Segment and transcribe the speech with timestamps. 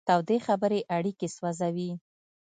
[0.07, 1.91] تودې خبرې اړیکې سوځوي.